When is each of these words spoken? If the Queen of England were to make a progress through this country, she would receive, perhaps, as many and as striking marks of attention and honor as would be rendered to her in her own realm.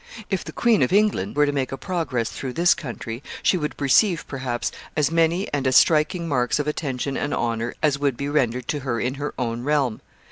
If 0.31 0.43
the 0.43 0.51
Queen 0.51 0.81
of 0.81 0.91
England 0.91 1.35
were 1.35 1.45
to 1.45 1.51
make 1.51 1.71
a 1.71 1.77
progress 1.77 2.31
through 2.31 2.53
this 2.53 2.73
country, 2.73 3.21
she 3.43 3.55
would 3.55 3.79
receive, 3.79 4.25
perhaps, 4.27 4.71
as 4.97 5.11
many 5.11 5.47
and 5.53 5.67
as 5.67 5.75
striking 5.75 6.27
marks 6.27 6.57
of 6.57 6.65
attention 6.67 7.15
and 7.15 7.35
honor 7.35 7.75
as 7.83 7.99
would 7.99 8.17
be 8.17 8.27
rendered 8.27 8.67
to 8.69 8.79
her 8.79 8.99
in 8.99 9.13
her 9.21 9.35
own 9.37 9.63
realm. 9.63 10.01